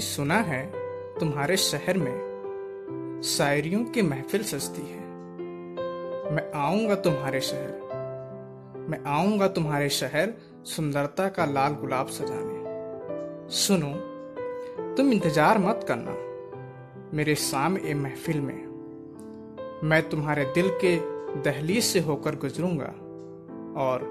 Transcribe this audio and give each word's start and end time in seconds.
कि 0.00 0.06
सुना 0.06 0.34
है 0.34 0.60
तुम्हारे 1.18 1.56
शहर 1.56 1.98
में 1.98 3.20
शायरियों 3.24 3.84
की 3.84 4.02
महफिल 4.02 4.42
सजती 4.42 4.82
है। 4.82 5.00
मैं 6.32 6.44
आऊँगा 6.54 6.94
तुम्हारे 6.94 7.40
शहर। 7.40 8.86
मैं 8.88 9.00
आऊँगा 9.06 9.48
तुम्हारे 9.48 9.88
शहर 9.88 10.32
सुंदरता 10.64 11.28
का 11.28 11.44
लाल 11.44 11.72
गुलाब 11.72 12.06
सजाने। 12.06 13.50
सुनो, 13.54 13.92
तुम 14.96 15.12
इंतज़ार 15.12 15.58
मत 15.58 15.84
करना। 15.90 16.14
मेरे 17.16 17.34
सामने 17.34 17.94
महफिल 17.94 18.40
में 18.40 18.60
मैं 19.84 20.02
तुम्हारे 20.08 20.44
दिल 20.44 20.70
के 20.84 20.96
दहलीज 21.42 21.84
से 21.84 22.00
होकर 22.00 22.36
गुजरूँगा 22.36 22.92
और 23.80 24.08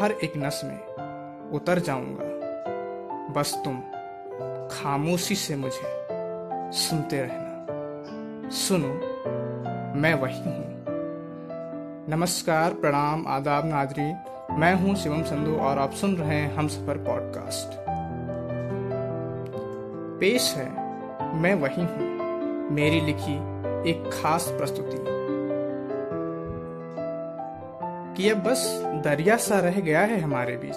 हर 0.00 0.12
एक 0.12 0.36
नस 0.36 0.60
में 0.64 1.50
उतर 1.52 1.78
जाऊँगा। 1.78 2.30
बस 3.32 3.54
तुम 3.64 3.82
खामोशी 4.72 5.34
से 5.34 5.56
मुझे 5.56 6.06
सुनते 6.72 7.22
रहना। 7.22 8.50
सुनो, 8.50 8.88
मैं 10.00 10.14
वही 10.14 10.38
हूँ। 10.38 10.84
नमस्कार, 12.08 12.74
प्रणाम, 12.74 13.24
आदाब, 13.28 13.66
नादरी। 13.66 14.12
मैं 14.54 14.74
हूँ 14.74 14.94
शिवम 14.94 15.22
संधु 15.22 15.52
और 15.52 15.78
आप 15.78 15.92
सुन 15.92 16.16
रहे 16.16 16.34
हैं 16.34 16.54
हम 16.54 16.68
सफ़र 16.68 16.96
पॉडकास्ट। 16.96 17.78
पेश 20.20 20.54
है, 20.56 20.70
मैं 21.34 21.54
वही 21.54 21.82
हूँ, 21.82 22.18
मेरी 22.70 23.00
लिखी 23.00 23.34
एक 23.90 24.10
खास 24.12 24.48
प्रस्तुति। 24.48 24.96
कि 28.16 28.28
अब 28.28 28.38
बस 28.38 28.82
दरिया 29.04 29.36
सा 29.36 29.58
रह 29.58 29.80
गया 29.80 30.00
है 30.00 30.20
हमारे 30.20 30.56
बीच, 30.56 30.76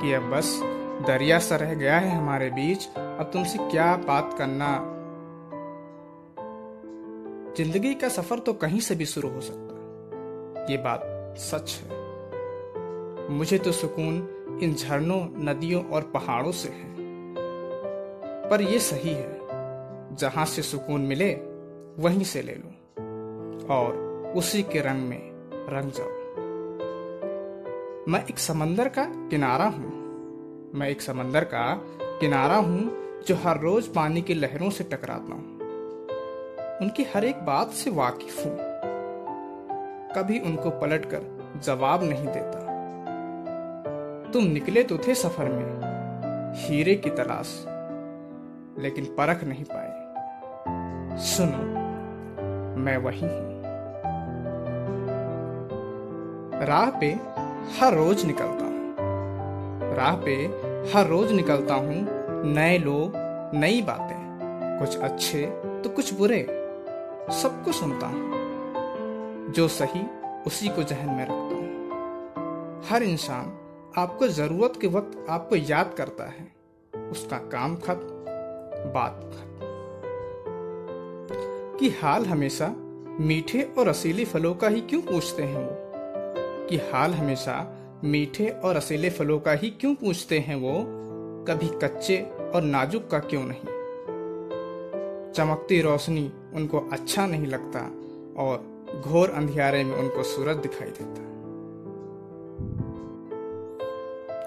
कि 0.00 0.12
अब 0.12 0.22
बस 0.22 0.60
दरिया 1.06 1.38
सा 1.38 1.56
रह 1.56 1.74
गया 1.74 1.98
है 1.98 2.10
हमारे 2.10 2.50
बीच। 2.50 2.88
अब 2.96 3.30
तुमसे 3.32 3.58
क्या 3.58 3.96
बात 3.96 4.34
करना? 4.38 4.94
ज़िंदगी 7.56 7.94
का 7.94 8.08
सफ़र 8.08 8.38
तो 8.38 8.52
कहीं 8.52 8.80
से 8.80 8.94
भी 8.94 9.06
शुरू 9.06 9.28
हो 9.28 9.40
सकता 9.40 9.74
है। 9.74 10.66
ये 10.70 10.76
बात 10.76 11.34
सच 11.38 11.82
है। 11.82 11.98
मुझे 13.30 13.58
तो 13.58 13.72
सुकून 13.72 14.16
इन 14.62 14.74
झरनों, 14.74 15.44
नदियों 15.44 15.84
और 15.84 16.02
पहाड़ों 16.02 16.52
से 16.52 16.68
है। 16.68 16.94
पर 18.50 18.60
यह 18.60 18.78
सही 18.78 19.10
है, 19.10 19.38
जहाँ 20.16 20.44
से 20.44 20.62
सुकून 20.62 21.00
मिले, 21.00 21.32
वहीं 21.98 22.24
से 22.24 22.42
ले 22.42 22.52
लो। 22.52 22.74
और 23.74 23.96
उसी 24.36 24.62
के 24.62 24.80
रंग 24.80 25.08
में 25.08 25.20
रंग 25.68 25.92
जाओ। 25.92 26.18
मैं 28.12 28.24
एक 28.24 28.38
समंदर 28.38 28.88
का 28.88 29.04
किनारा 29.04 29.64
हूँ। 29.64 29.97
मैं 30.74 30.88
एक 30.88 31.00
समंदर 31.00 31.44
का 31.44 31.74
किनारा 32.20 32.56
हूँ, 32.56 32.90
जो 33.26 33.34
हर 33.34 33.60
रोज 33.60 33.86
पानी 33.86 34.22
की 34.22 34.34
लहरों 34.34 34.70
से 34.70 34.84
टकराता 34.84 35.34
हूँ। 35.34 35.58
उनकी 36.82 37.04
हर 37.04 37.24
एक 37.24 37.36
बात 37.36 37.70
से 37.70 37.90
वाकिफ 37.90 38.46
हूँ। 38.46 38.56
कभी 40.16 40.38
उनको 40.38 40.70
पलटकर 40.70 41.22
जवाब 41.64 42.02
नहीं 42.02 42.26
देता। 42.26 42.66
तुम 44.32 44.44
निकले 44.44 44.82
तो 44.82 44.98
थे 44.98 45.14
सफ़र 45.14 45.48
में, 45.48 45.80
हीरे 46.56 46.94
की 46.94 47.10
तलाश, 47.10 47.64
लेकिन 48.78 49.04
परख 49.04 49.44
नहीं 49.44 49.64
पाए। 49.64 51.18
सुनो, 51.18 51.64
मैं 52.80 52.96
वही 52.96 53.26
हूँ। 53.26 53.62
राह 56.66 56.90
पे 56.90 57.06
हर 57.80 57.94
रोज 57.94 58.24
निकलता 58.24 58.67
राह 59.94 60.16
पे 60.16 60.32
हर 60.92 61.06
रोज 61.06 61.32
निकलता 61.32 61.74
हूँ, 61.74 62.06
नए 62.54 62.78
लोग, 62.78 63.12
नई 63.54 63.82
बातें। 63.82 64.28
कुछ 64.80 64.98
अच्छे 64.98 65.46
तो 65.64 65.90
कुछ 65.90 66.14
बुरे। 66.14 66.46
सबको 67.30 67.72
सुनता 67.72 68.06
हूँ। 68.06 68.30
जो 69.52 69.68
सही, 69.68 70.06
उसी 70.46 70.68
को 70.68 70.82
जहन 70.82 71.08
में 71.08 71.22
रखता 71.22 71.56
हूँ। 71.56 71.68
हर 72.88 73.02
इंसान 73.02 73.58
आपको 73.98 74.28
ज़रूरत 74.28 74.72
के 74.80 74.86
वक्त 74.86 75.26
आपको 75.30 75.56
याद 75.56 75.94
करता 75.98 76.24
है। 76.24 76.52
उसका 77.10 77.36
काम 77.36 77.76
खत, 77.76 78.00
बात 78.94 79.20
खत। 79.24 79.58
कि 81.80 81.88
हाल 81.88 82.26
हमेशा 82.26 82.74
मीठे 83.20 83.72
और 83.78 83.88
रसीले 83.88 84.24
फलों 84.24 84.54
का 84.54 84.68
ही 84.68 84.80
क्यों 84.80 85.00
पूछते 85.00 85.42
हैं 85.42 85.64
वो? 85.64 85.70
कि 86.66 86.76
हाल 86.76 87.14
हमेशा 87.14 87.77
मीठे 88.04 88.48
और 88.48 88.76
रसीले 88.76 89.10
फलों 89.10 89.40
का 89.40 89.52
ही 89.52 89.70
क्यों 89.70 89.94
पूछते 89.94 90.38
हैं 90.38 90.56
वो? 90.56 90.84
कभी 91.44 91.68
कच्चे 91.68 92.30
और 92.54 92.62
नाजुक 92.62 93.10
का 93.10 93.18
क्यों 93.18 93.42
नहीं? 93.44 93.78
चमकती 95.32 95.82
रोशनी 95.82 96.32
उनको 96.54 96.78
अच्छा 96.78 97.26
नहीं 97.26 97.46
लगता 97.46 97.80
और 98.42 98.86
घोर 99.00 99.30
अंधियारे 99.30 99.84
में 99.84 99.96
उनको 99.96 100.22
सूरज 100.22 100.56
दिखाई 100.56 100.88
देता। 100.88 101.28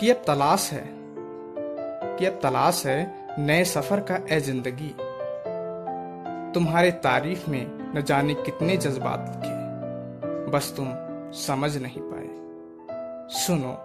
कि 0.00 0.10
अब 0.10 0.16
तलाश 0.16 0.72
है, 0.72 0.90
कि 2.18 2.26
अब 2.26 2.40
तलाश 2.42 2.86
है 2.86 3.28
नए 3.38 3.64
सफ़र 3.64 4.00
का 4.00 4.20
ए 4.30 4.40
ज़िंदगी। 4.40 4.94
तुम्हारे 6.54 6.90
तारीफ़ 6.90 7.50
में 7.50 7.94
न 7.98 8.02
जाने 8.02 8.34
कितने 8.34 8.76
जज्बात 8.76 9.32
लिखे। 9.36 9.56
बस 10.50 10.74
तुम 10.76 10.88
समझ 11.32 11.76
नहीं 11.76 12.00
पाए 12.00 12.15
सुनो, 13.28 13.82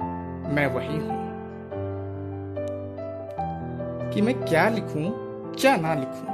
मैं 0.50 0.68
वही 0.68 0.98
हूँ। 0.98 1.32
कि 4.12 4.22
मैं 4.22 4.46
क्या 4.46 4.70
लिखूं, 4.70 5.12
क्या 5.54 5.76
ना 5.76 5.94
लिखूं। 5.94 6.26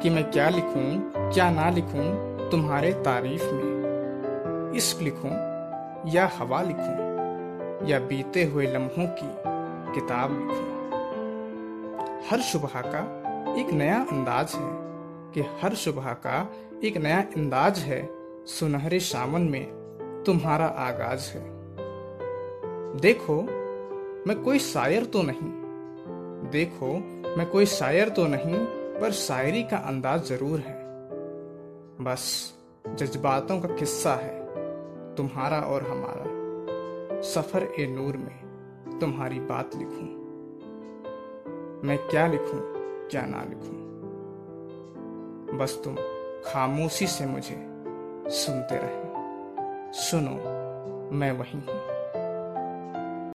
कि 0.00 0.10
मैं 0.10 0.30
क्या 0.30 0.48
लिखूं, 0.48 1.10
क्या 1.32 1.50
ना 1.50 1.70
लिखूं 1.70 2.34
तुम्हारे 2.50 2.92
तारीफ़ 2.92 3.44
में। 3.44 4.72
इश्क 4.72 5.02
लिखूं 5.02 5.30
या 6.10 6.30
हवा 6.38 6.62
लिखूं, 6.62 6.94
या 7.86 7.98
बीते 7.98 8.44
हुए 8.44 8.66
लम्हों 8.66 9.06
की 9.06 9.34
किताब 9.94 10.30
लिखूं। 10.30 10.98
हर 12.30 12.40
सुबह 12.40 12.80
का 12.80 13.00
एक 13.60 13.70
नया 13.70 14.00
अंदाज 14.00 14.52
है 14.54 14.70
कि 15.32 15.40
हर 15.62 15.74
सुबह 15.74 16.12
का 16.12 16.52
एक 16.84 16.96
नया 16.96 17.20
अंदाज 17.20 17.78
है। 17.78 18.08
सुनहरे 18.46 18.98
सावन 18.98 19.40
में 19.40 19.64
तुम्हारा 20.26 20.66
आगाज़ 20.66 21.30
है। 21.30 21.63
देखो, 23.00 23.42
मैं 24.26 24.42
कोई 24.44 24.58
शायर 24.58 25.04
तो 25.04 25.22
नहीं। 25.22 25.50
देखो, 26.50 26.86
मैं 27.36 27.46
कोई 27.46 27.66
शायर 27.66 28.08
तो 28.08 28.26
नहीं, 28.26 28.66
पर 29.00 29.12
शायरी 29.12 29.62
का 29.62 29.76
अंदाज 29.76 30.24
ज़रूर 30.24 30.58
है। 30.58 30.84
बस, 32.04 32.54
जज्बातों 32.88 33.60
का 33.60 33.68
किस्सा 33.68 34.14
है, 34.14 34.44
तुम्हारा 35.14 35.60
और 35.60 35.82
हमारा। 35.82 37.20
सफ़र 37.20 37.62
ए 37.80 37.86
नूर 37.86 38.16
में, 38.16 38.98
तुम्हारी 38.98 39.40
बात 39.40 39.70
लिखूं। 39.76 40.06
मैं 41.88 41.98
क्या 41.98 42.26
लिखूं, 42.26 42.60
क्या 43.08 43.22
ना 43.26 43.42
लिखूं। 43.42 43.84
बस 45.58 45.80
तुम 45.84 45.94
खामोशी 46.44 47.06
से 47.06 47.26
मुझे 47.26 47.56
सुनते 48.30 48.74
रहे। 48.74 49.04
सुनो, 49.92 50.36
मैं 51.16 51.32
वही 51.32 51.58
हूँ। 51.58 51.93